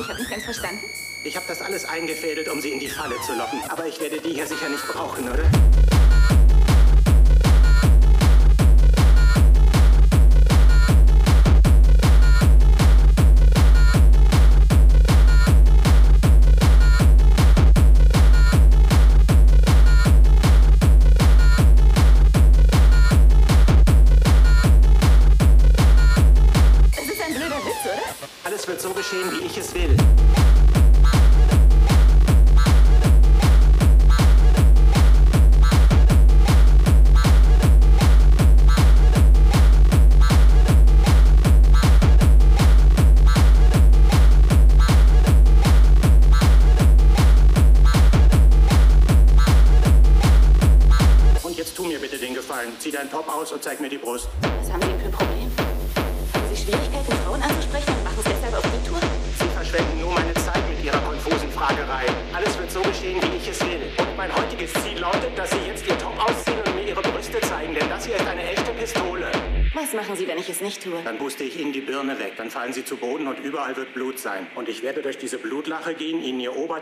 Ich 0.00 0.08
habe 0.08 0.18
nicht 0.18 0.30
ganz 0.30 0.44
verstanden. 0.44 0.84
Ich 1.24 1.36
habe 1.36 1.46
das 1.46 1.62
alles 1.62 1.84
eingefädelt, 1.84 2.48
um 2.48 2.60
sie 2.60 2.70
in 2.70 2.80
die 2.80 2.88
Falle 2.88 3.14
zu 3.20 3.34
locken. 3.34 3.62
Aber 3.68 3.86
ich 3.86 4.00
werde 4.00 4.20
die 4.20 4.34
hier 4.34 4.46
sicher 4.46 4.68
nicht 4.68 4.86
brauchen, 4.88 5.28
oder? 5.30 5.44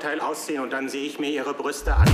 Oberteil 0.00 0.20
ausziehen 0.20 0.62
und 0.62 0.72
dann 0.72 0.88
sehe 0.88 1.06
ich 1.06 1.18
mir 1.18 1.28
ihre 1.28 1.52
Brüste 1.52 1.94
an. 1.94 2.08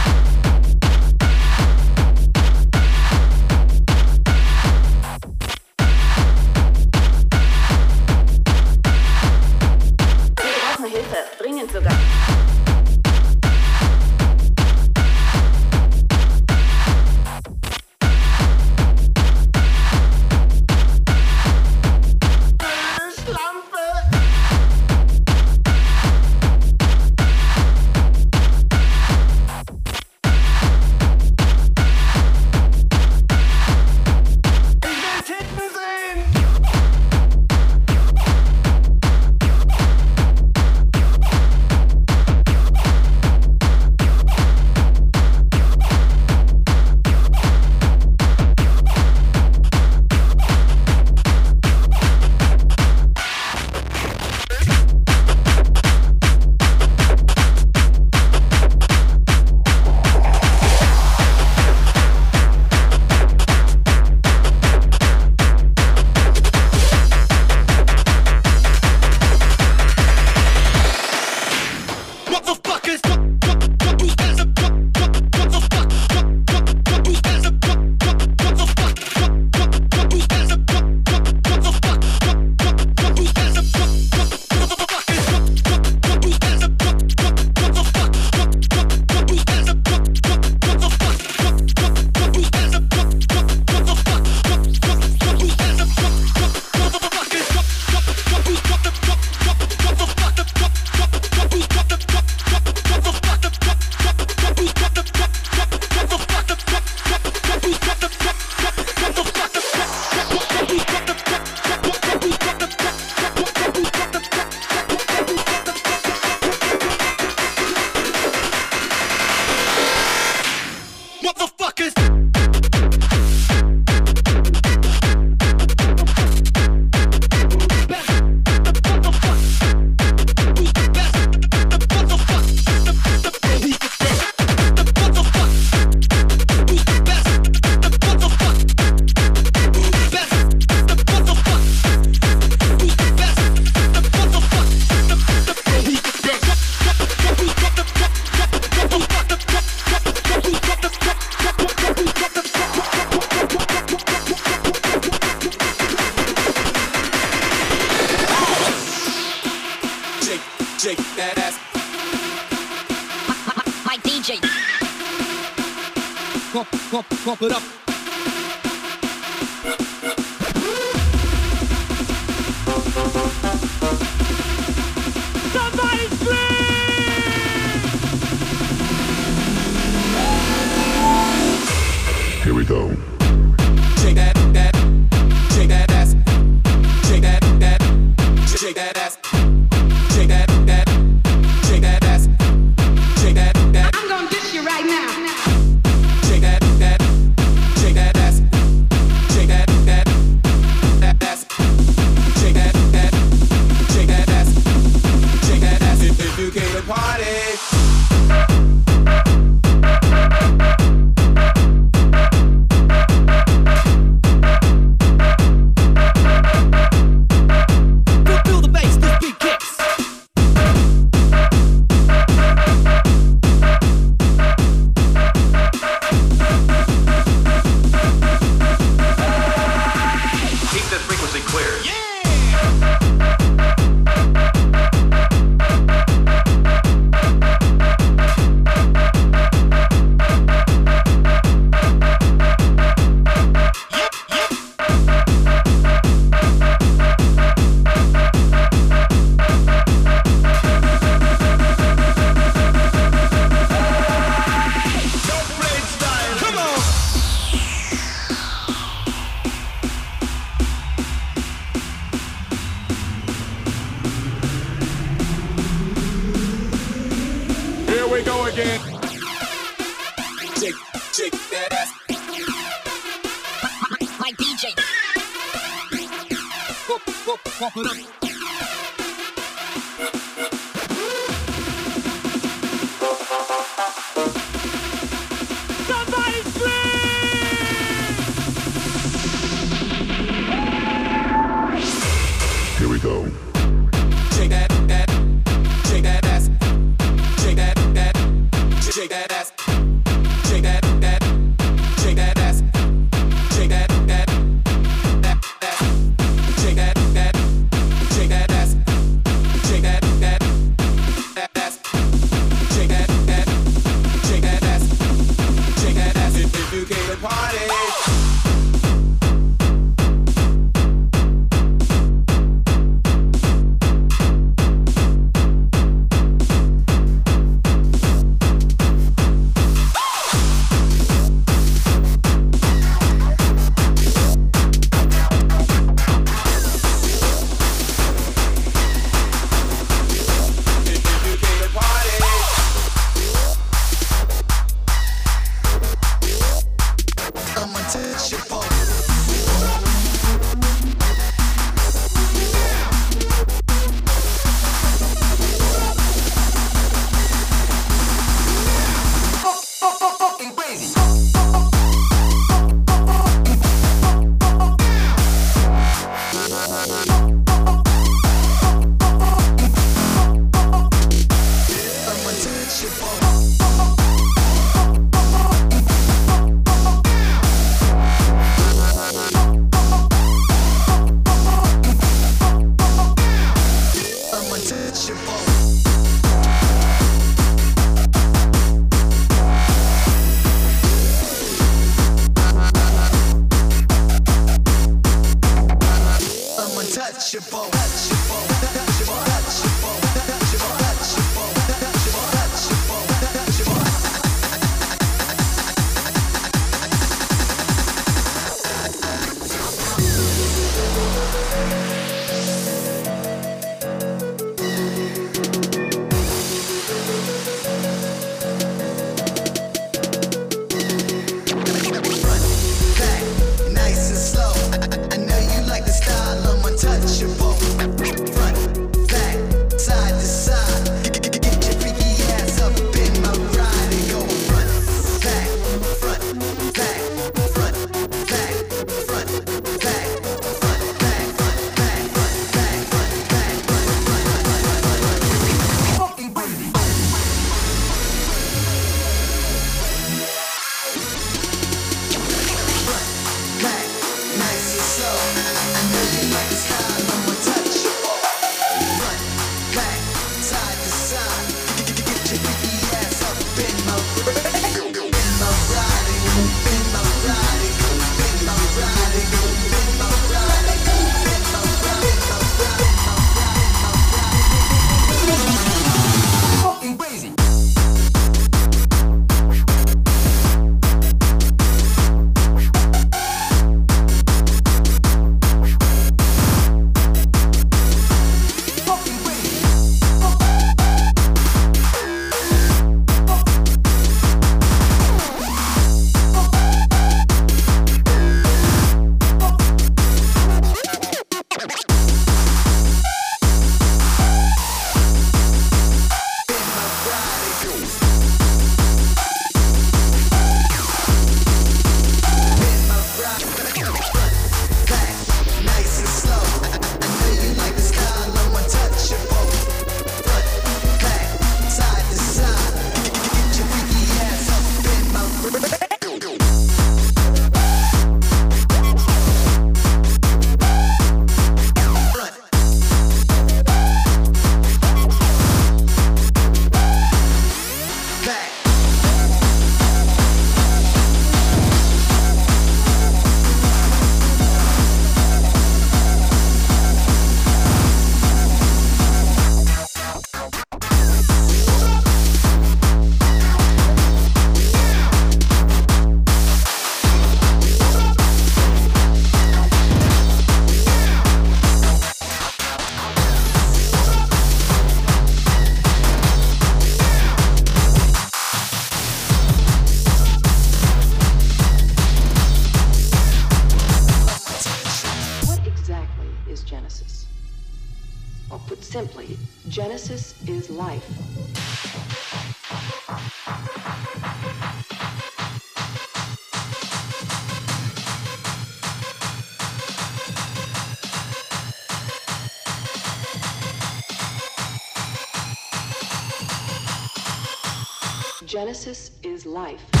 Genesis 598.61 599.09
is 599.23 599.47
life. 599.47 600.00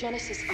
Genesis 0.00 0.44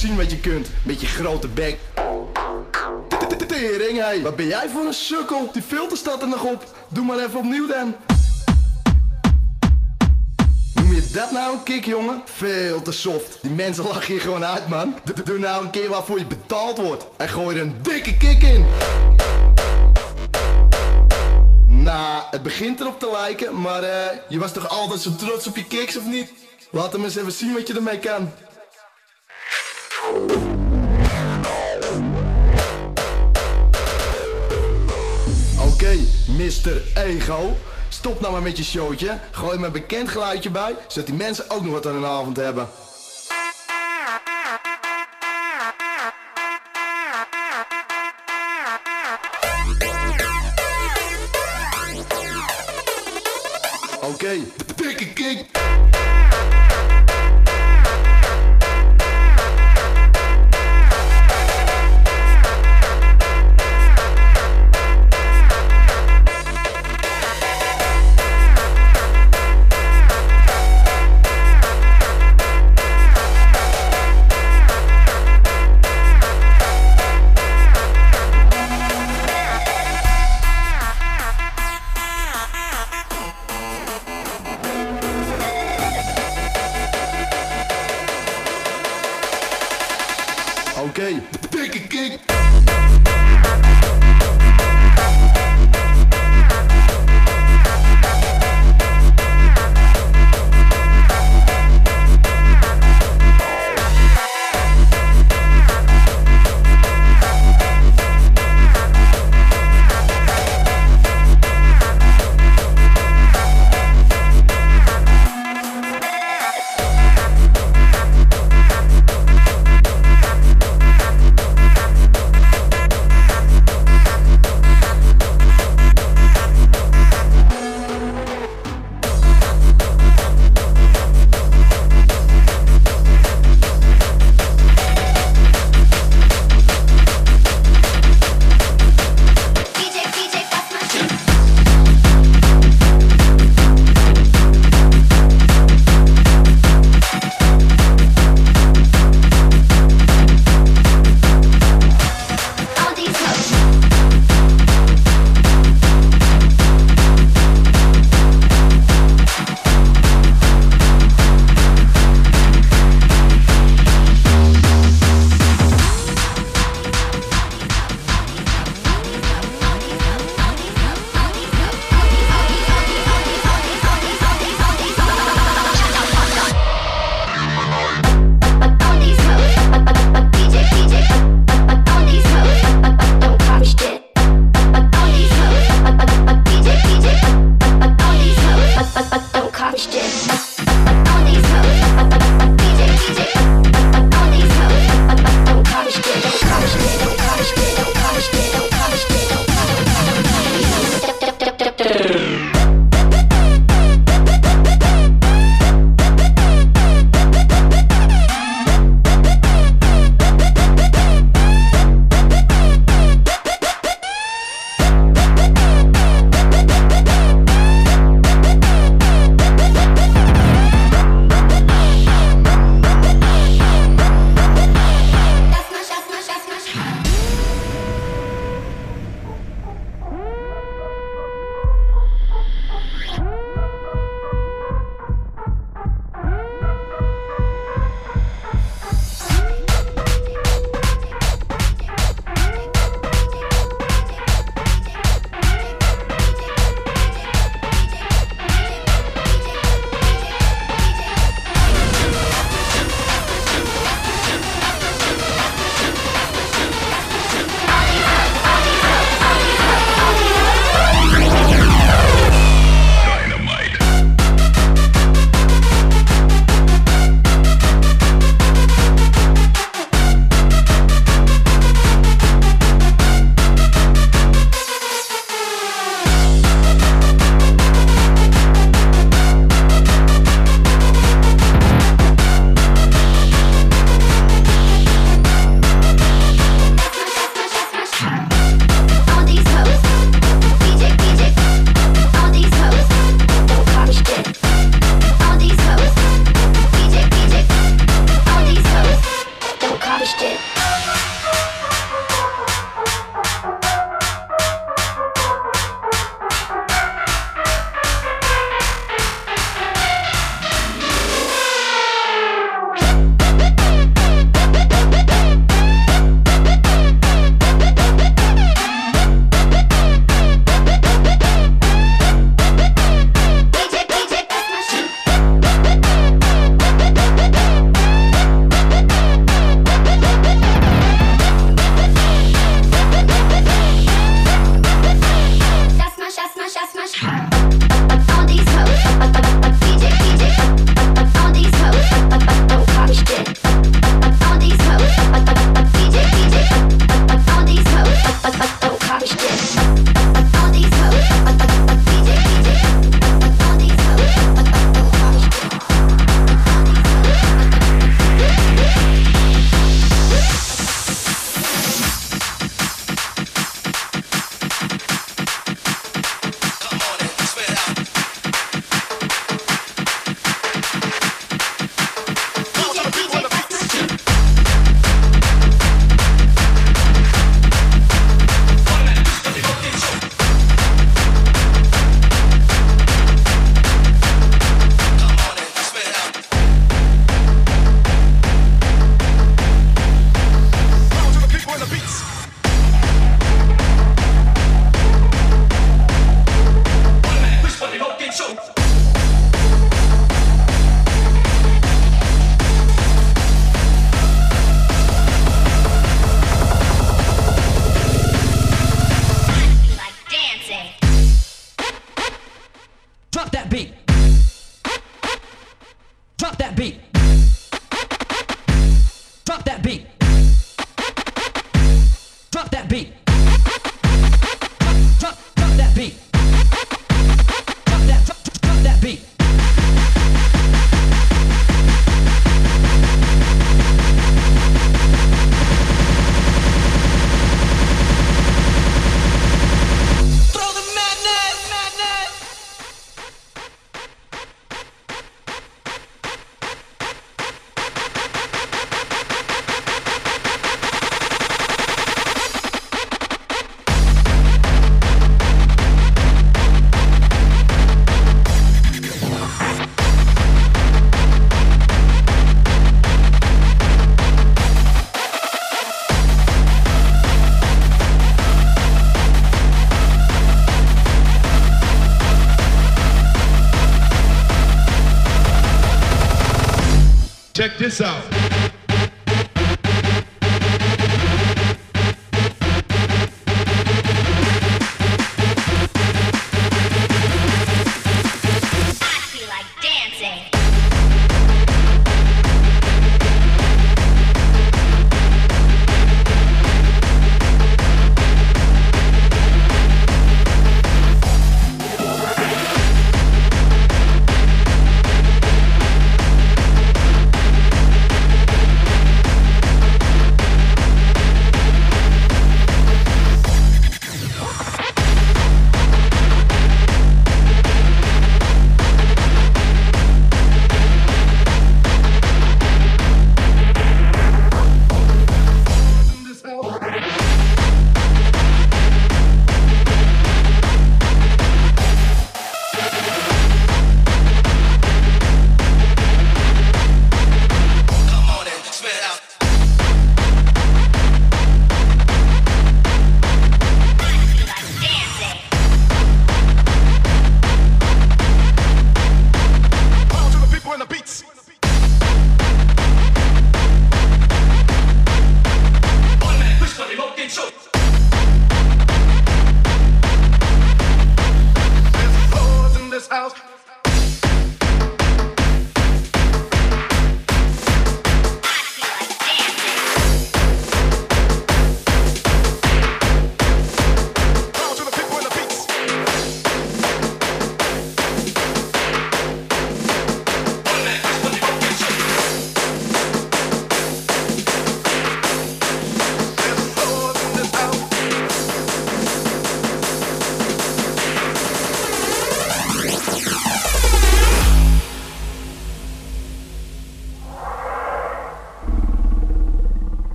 zien 0.00 0.16
wat 0.16 0.30
je 0.30 0.40
kunt. 0.40 0.68
Met 0.82 1.00
je 1.00 1.06
grote 1.06 1.48
bek. 1.48 1.78
Tering, 3.46 3.98
hé. 3.98 4.22
Wat 4.22 4.36
ben 4.36 4.46
jij 4.46 4.68
voor 4.68 4.86
een 4.86 4.92
sukkel? 4.92 5.50
Die 5.52 5.62
filter 5.62 5.96
staat 5.96 6.22
er 6.22 6.28
nog 6.28 6.44
op. 6.44 6.64
Doe 6.88 7.04
maar 7.04 7.18
even 7.18 7.38
opnieuw 7.38 7.66
dan. 7.66 7.94
Noem 10.74 10.94
je 10.94 11.10
dat 11.12 11.30
nou 11.30 11.52
een 11.52 11.62
kick, 11.62 11.84
jongen? 11.84 12.22
Veel 12.24 12.82
te 12.82 12.92
soft. 12.92 13.38
Die 13.42 13.50
mensen 13.50 13.84
lachen 13.84 14.14
je 14.14 14.20
gewoon 14.20 14.44
uit, 14.44 14.68
man. 14.68 14.94
Doe 15.24 15.38
nou 15.38 15.64
een 15.64 15.70
keer 15.70 15.88
waarvoor 15.88 16.18
je 16.18 16.26
betaald 16.26 16.78
wordt. 16.78 17.06
En 17.16 17.28
gooi 17.28 17.56
er 17.56 17.62
een 17.62 17.74
dikke 17.82 18.16
kick 18.16 18.42
in. 18.42 18.66
Nou, 21.66 22.22
het 22.30 22.42
begint 22.42 22.80
erop 22.80 22.98
te 22.98 23.10
lijken, 23.10 23.60
maar 23.60 23.82
eh, 23.82 24.18
je 24.28 24.38
was 24.38 24.52
toch 24.52 24.68
altijd 24.68 25.00
zo 25.00 25.14
trots 25.16 25.46
op 25.46 25.56
je 25.56 25.64
kicks, 25.64 25.96
of 25.96 26.06
niet? 26.06 26.32
Laat 26.70 26.92
hem 26.92 27.04
eens 27.04 27.16
even 27.16 27.32
zien 27.32 27.52
wat 27.52 27.66
je 27.66 27.74
ermee 27.74 27.98
kan. 27.98 28.30
Mr. 36.40 36.82
Ego. 36.94 37.56
Stop 37.88 38.20
nou 38.20 38.32
maar 38.32 38.42
met 38.42 38.56
je 38.56 38.64
showtje. 38.64 39.18
Gooi 39.30 39.58
me 39.58 39.66
een 39.66 39.72
bekend 39.72 40.08
geluidje 40.08 40.50
bij, 40.50 40.76
zodat 40.88 41.06
die 41.06 41.16
mensen 41.16 41.50
ook 41.50 41.62
nog 41.62 41.72
wat 41.72 41.86
aan 41.86 41.92
hun 41.92 42.04
avond 42.04 42.36
hebben. 42.36 42.68
Oké, 54.00 54.38
dikke 54.76 55.12
kick. 55.12 55.46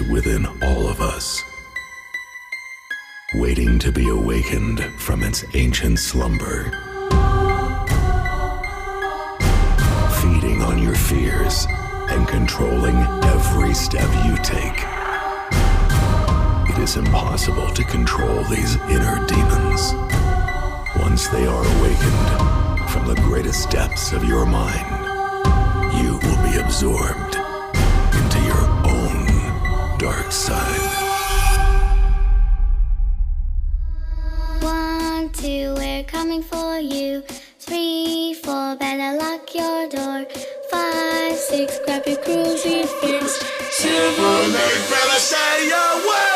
Within 0.00 0.46
all 0.62 0.88
of 0.88 1.00
us, 1.00 1.42
waiting 3.34 3.78
to 3.78 3.90
be 3.90 4.08
awakened 4.08 4.80
from 4.98 5.22
its 5.22 5.44
ancient 5.54 5.98
slumber. 5.98 6.64
Feeding 10.20 10.62
on 10.62 10.82
your 10.82 10.94
fears 10.94 11.66
and 12.10 12.28
controlling 12.28 12.96
every 13.24 13.74
step 13.74 14.08
you 14.24 14.36
take. 14.42 14.84
It 16.70 16.82
is 16.82 16.96
impossible 16.96 17.70
to 17.70 17.84
control 17.84 18.44
these 18.44 18.76
inner 18.90 19.24
demons. 19.26 19.94
Once 21.00 21.28
they 21.28 21.46
are 21.46 21.64
awakened 21.78 22.90
from 22.90 23.06
the 23.06 23.20
greatest 23.22 23.70
depths 23.70 24.12
of 24.12 24.24
your 24.24 24.46
mind, 24.46 24.86
you 25.98 26.18
will 26.22 26.42
be 26.50 26.58
absorbed 26.58 27.25
dark 30.26 30.32
side. 30.32 30.80
One, 34.60 35.30
two, 35.30 35.74
we're 35.76 36.04
coming 36.04 36.42
for 36.42 36.78
you. 36.78 37.22
Three, 37.60 38.34
four, 38.42 38.76
better 38.76 39.16
lock 39.18 39.54
your 39.54 39.88
door. 39.88 40.26
Five, 40.70 41.36
six, 41.36 41.78
grab 41.84 42.02
your 42.06 42.16
crucifix. 42.16 43.38
Seven, 43.70 44.54
eight, 44.64 44.90
better 44.90 45.20
stay 45.20 45.70
awake. 45.70 46.35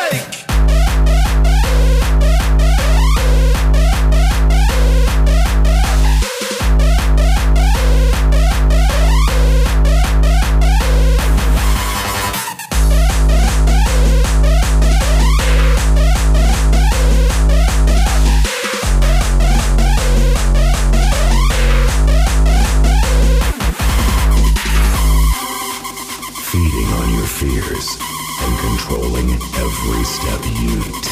controlling 28.91 29.31
every 29.31 30.03
step 30.03 30.41
you 30.59 31.01
take. 31.01 31.10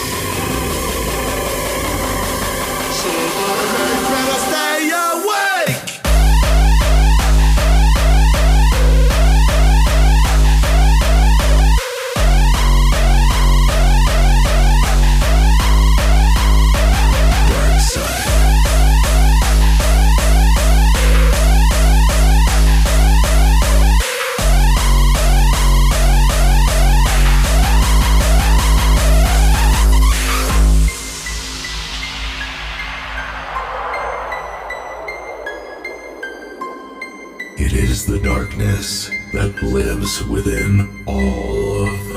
Lives 39.79 40.21
within 40.25 40.89
all 41.05 41.87
of 41.87 42.08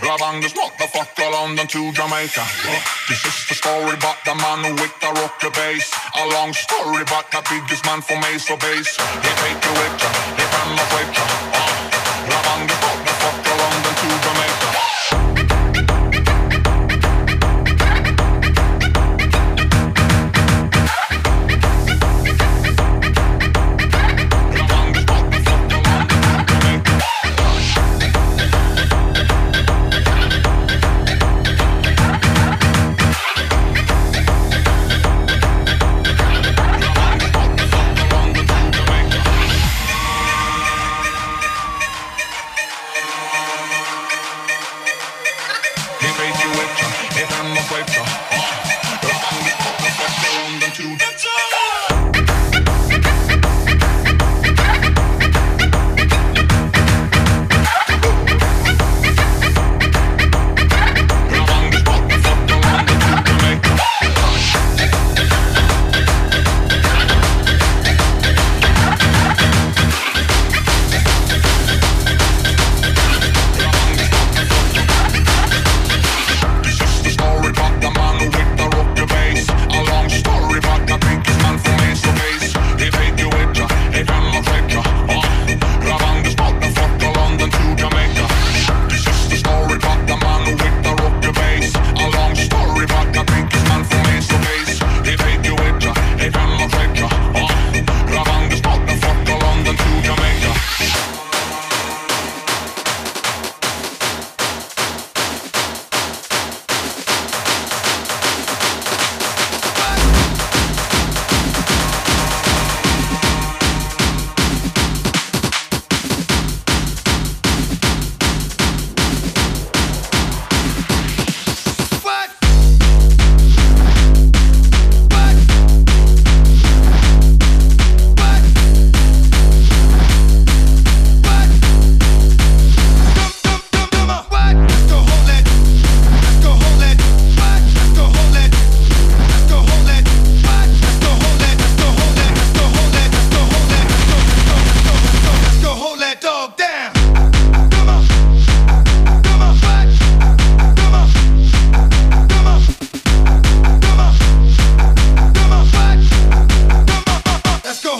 Rabang 0.00 0.42
this 0.42 0.52
motherfucker 0.52 1.30
London 1.32 1.66
to 1.66 1.92
Jamaica. 1.92 2.40
Uh, 2.40 2.80
this 3.08 3.24
is 3.24 3.48
the 3.48 3.54
story 3.54 3.94
about 3.94 4.16
the 4.24 4.34
man 4.34 4.74
with 4.76 4.94
the 5.00 5.08
rocker 5.20 5.50
bass. 5.50 5.92
A 6.16 6.28
long 6.28 6.52
story 6.52 7.02
about 7.02 7.30
the 7.30 7.42
biggest 7.50 7.84
man 7.84 8.00
from 8.00 8.24
Ace 8.24 8.50
of 8.50 8.60
Base. 8.60 8.96
He 8.96 9.30
take 9.42 9.60
with 9.60 10.02
ya, 10.02 10.10
he 10.36 10.44
not 10.76 10.88
with 10.92 11.16
ya. 11.16 11.24
Uh, 11.52 11.86
this 12.66 12.80
motherfucker 12.80 13.58
London 13.58 13.74
to 13.74 13.74
Jamaica. 13.74 13.75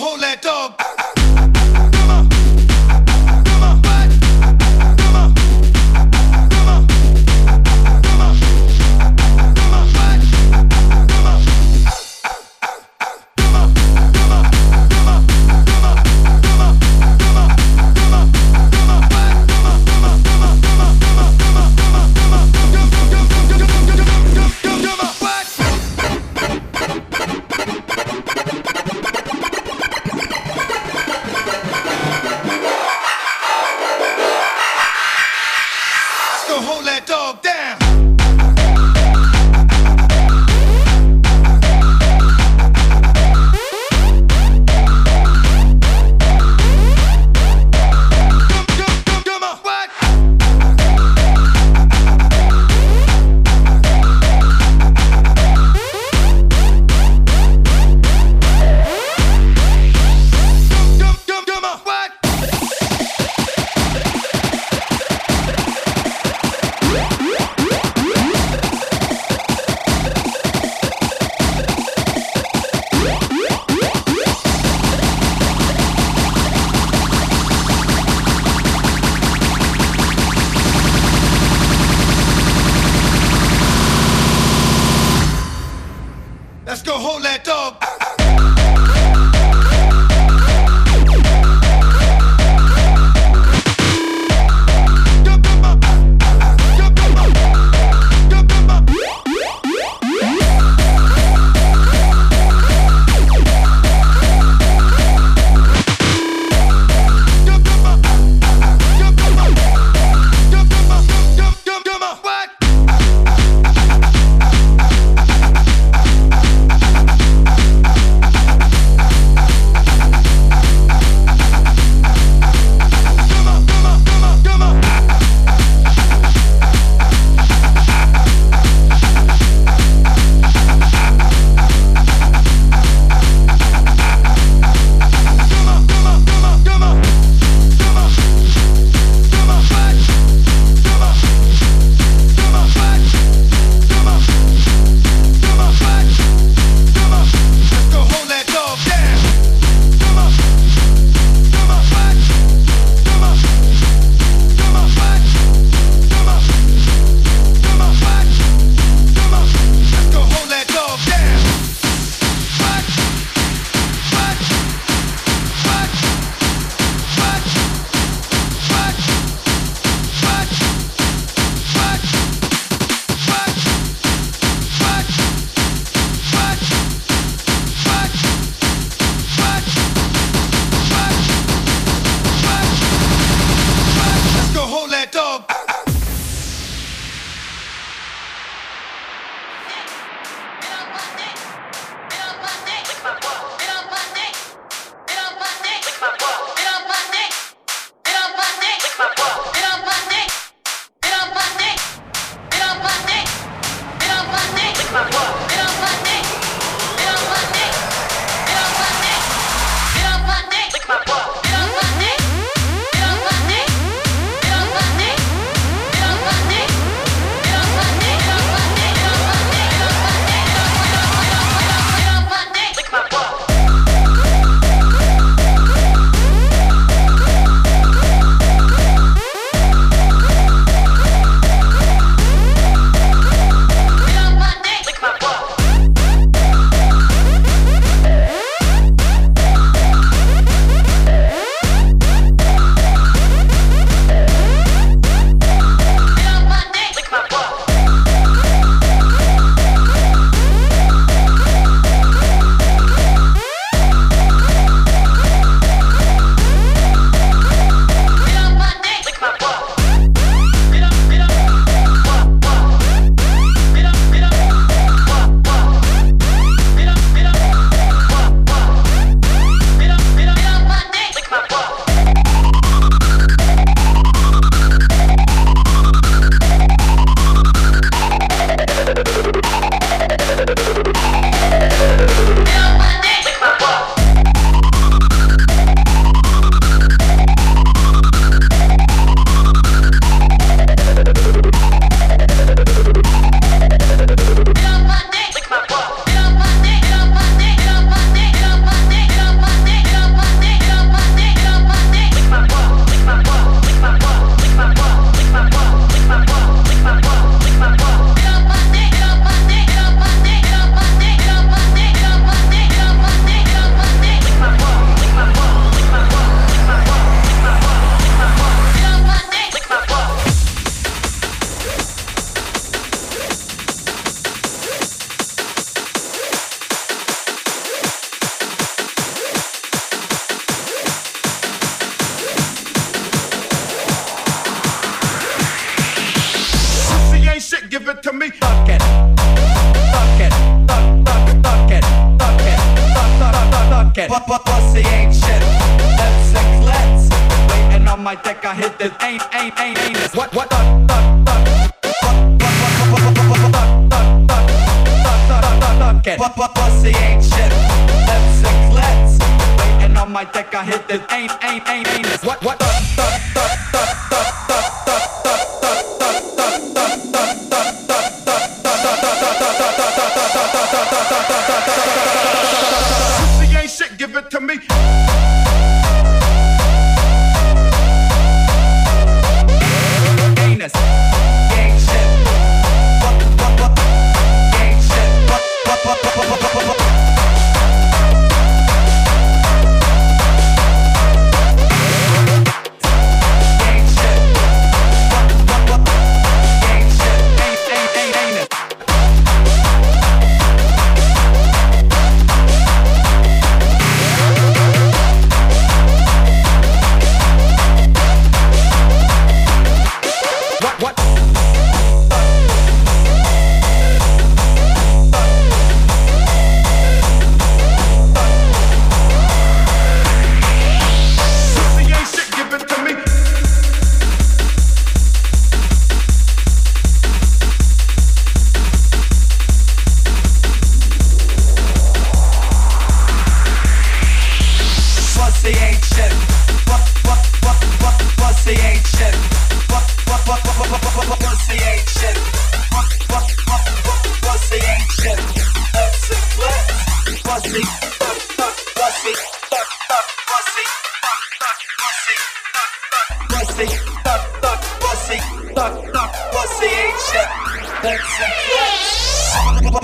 hold 0.07 0.21
lot 0.21 0.46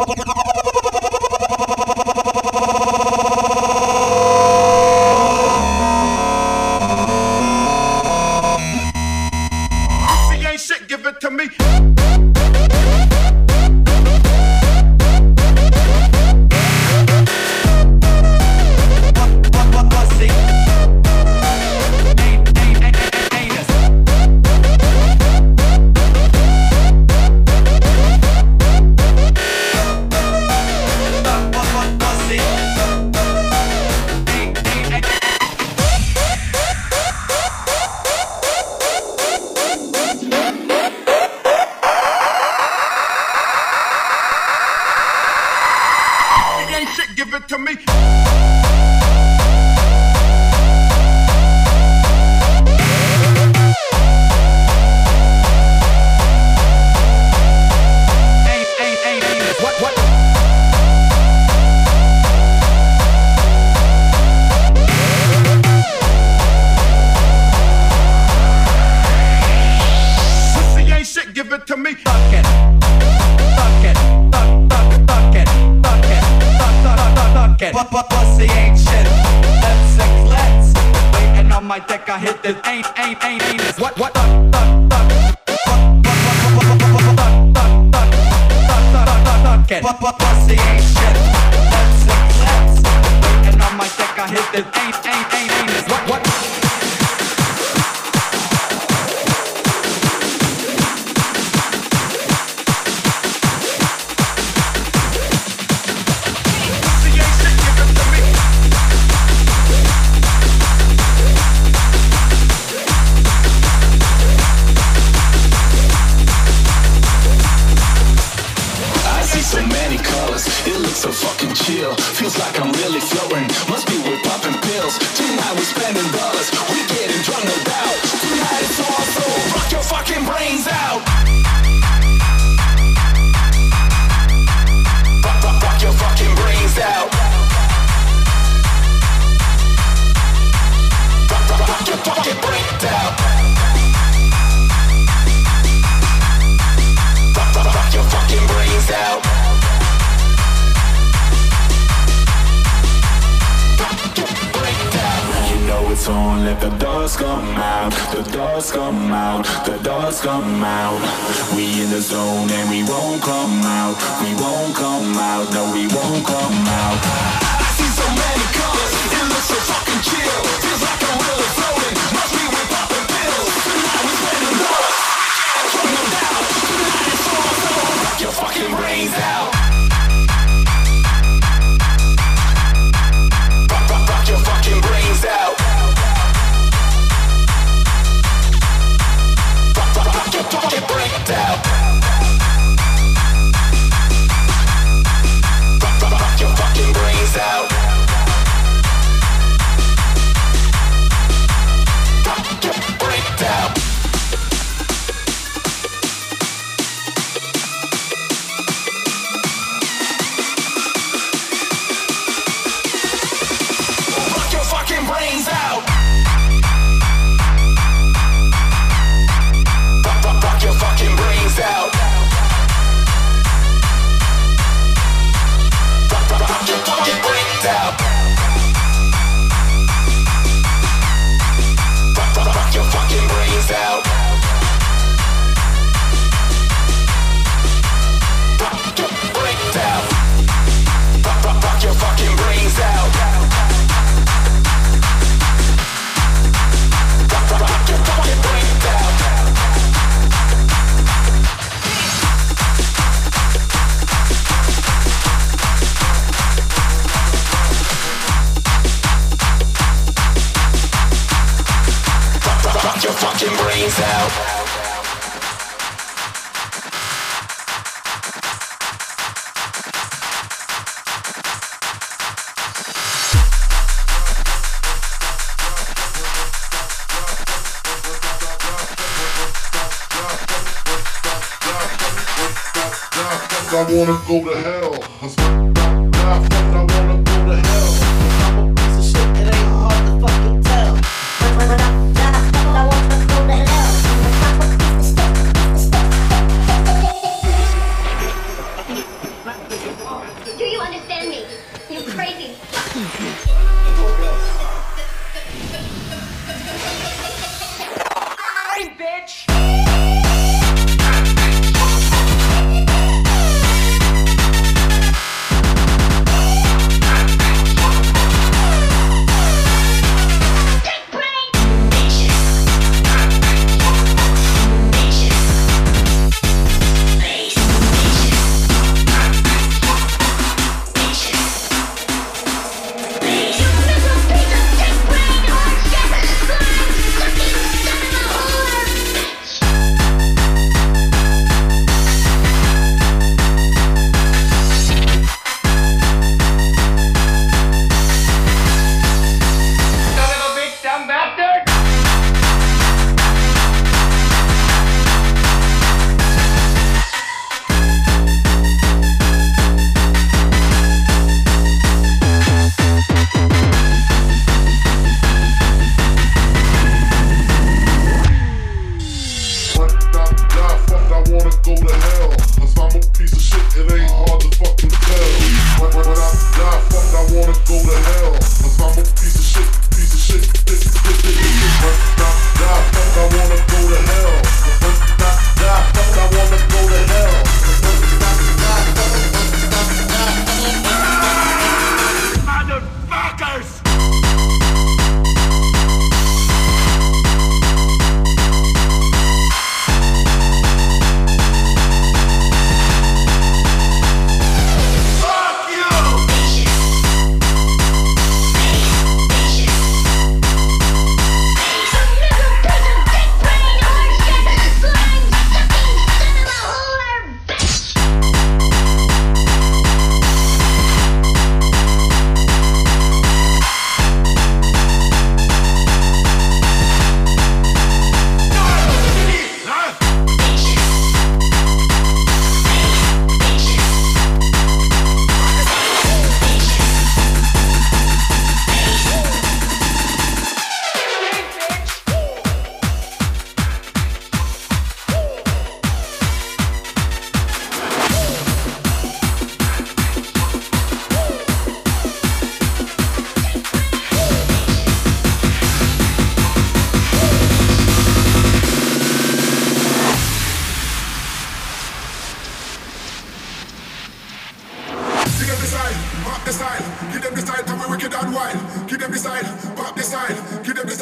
Oh, 0.05 0.42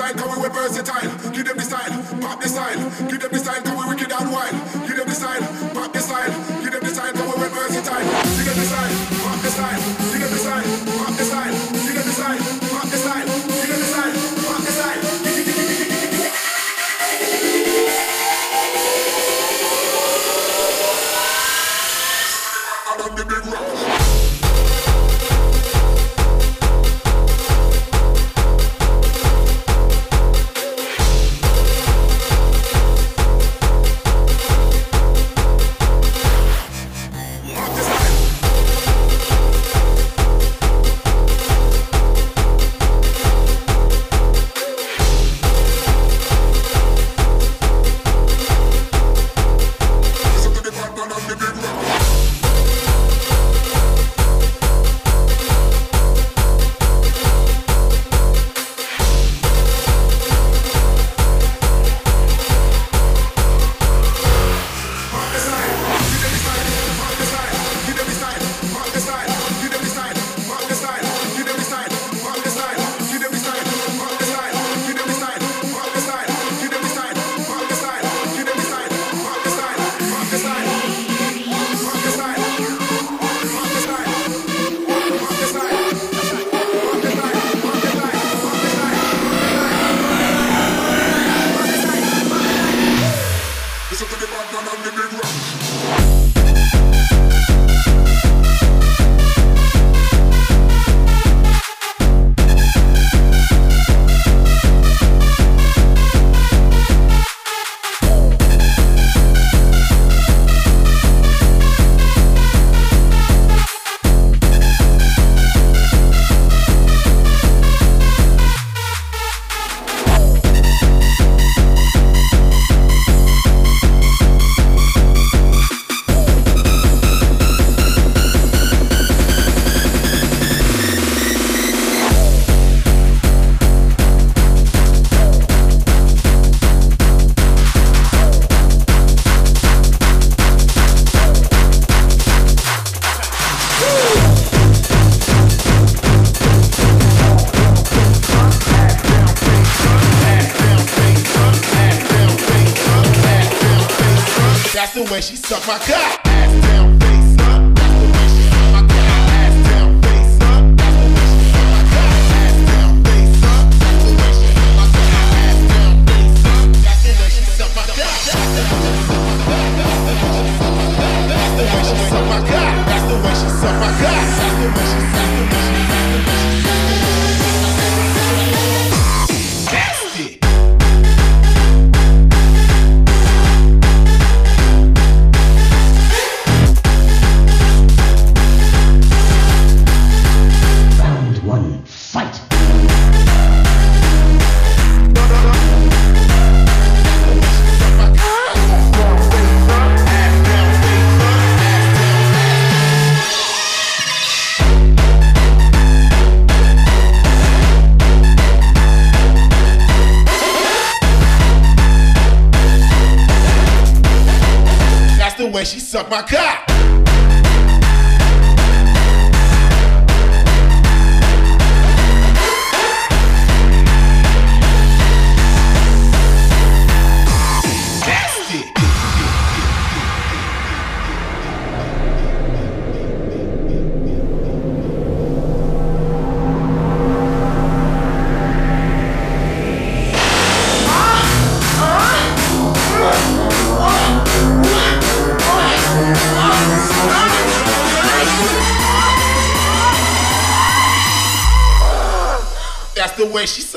side, 0.00 0.16
cause 0.16 0.38
we 0.38 0.48
versatile. 0.48 1.32
Give 1.32 1.44
them 1.44 1.56
the 1.56 1.62
style, 1.62 1.92
pop 2.20 2.40
the 2.40 2.48
style, 2.48 2.80
give 3.10 3.20
them 3.20 3.32
the 3.32 3.38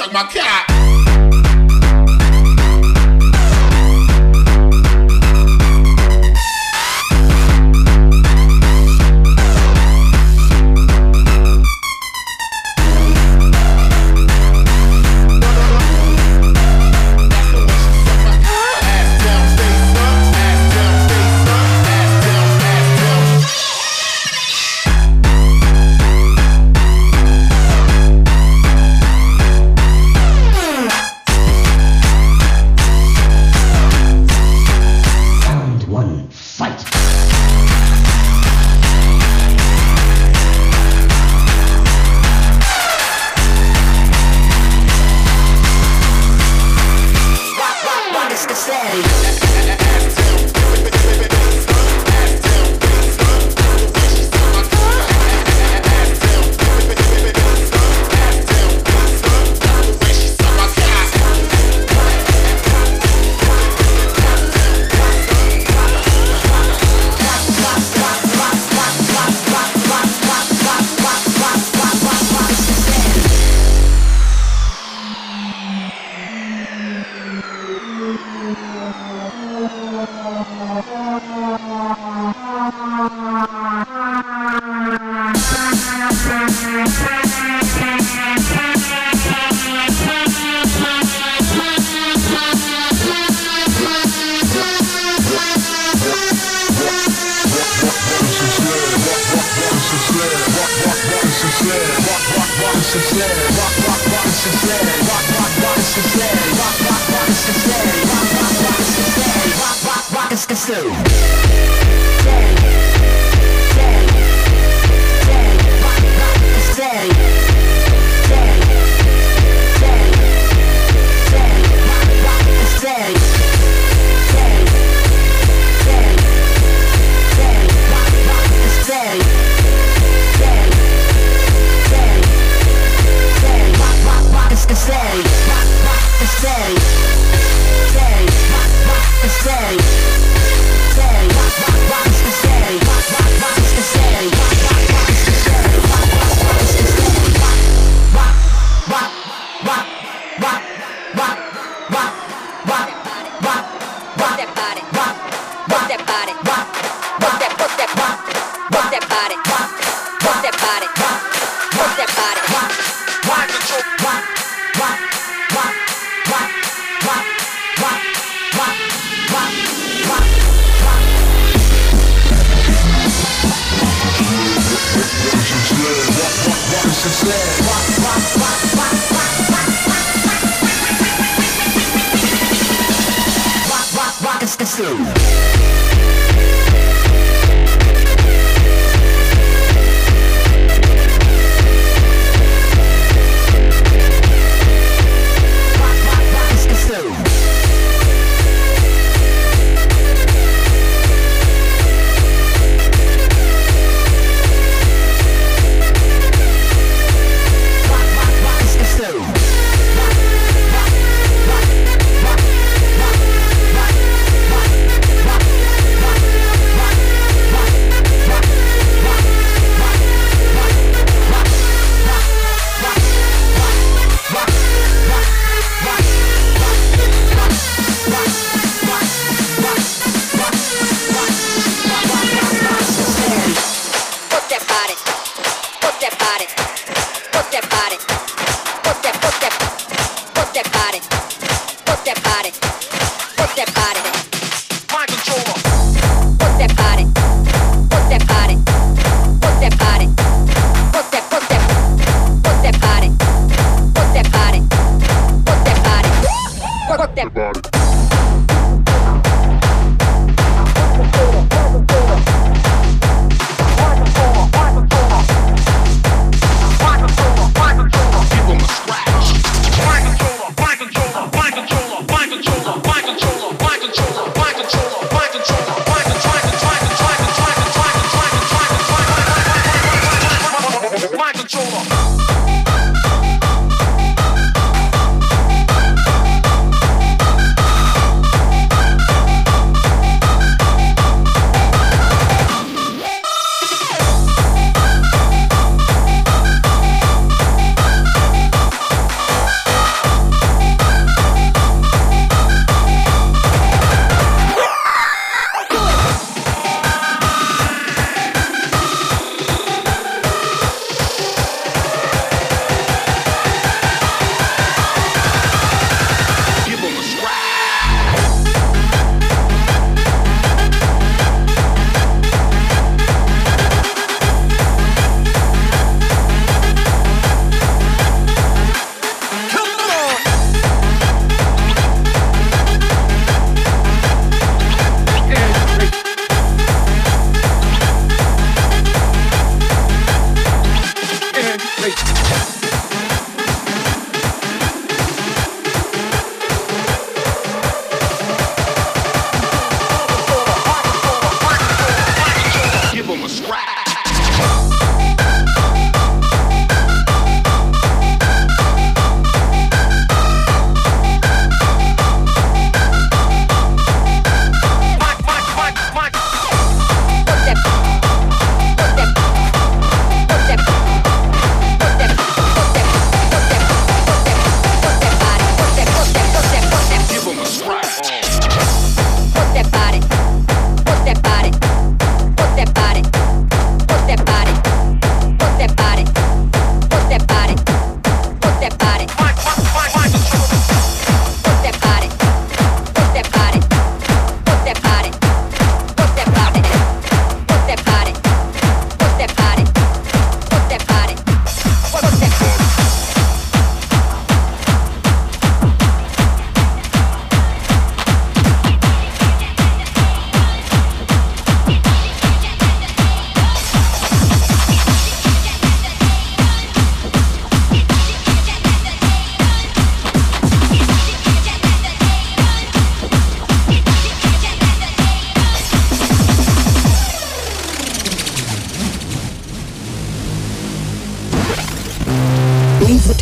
suck 0.03 0.11
my 0.11 0.23
cock. 0.23 0.72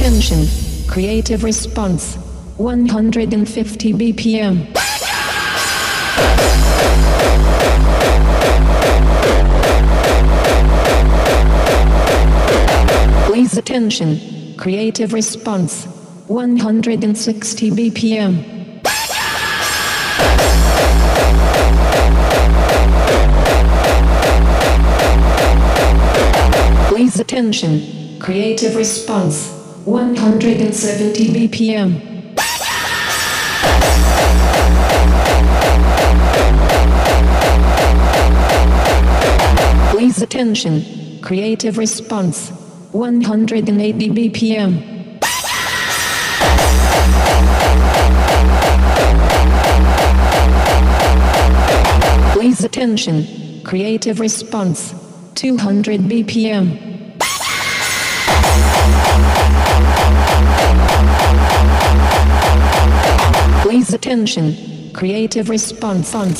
Attention. 0.02 0.48
Creative 0.88 1.44
response. 1.44 2.16
150 2.58 3.94
BPM. 3.94 4.74
Please 13.28 13.58
attention. 13.60 14.56
Creative 14.58 15.14
response. 15.14 15.86
160 16.26 17.70
BPM. 17.70 18.82
Please 26.88 27.20
attention. 27.20 28.18
Creative 28.20 28.76
response. 28.76 29.61
170 29.86 31.48
BPM. 31.48 32.38
Please 39.90 40.22
attention. 40.22 41.20
Creative 41.24 41.80
response. 41.80 42.52
180 42.92 44.10
BPM. 44.10 45.20
Please 52.34 52.64
attention. 52.64 53.64
Creative 53.64 54.20
response. 54.20 54.94
200 55.34 56.02
BPM. 56.02 57.01
Please 63.82 63.96
attention. 63.96 64.94
Creative 64.94 65.50
response 65.50 66.14
on. 66.14 66.32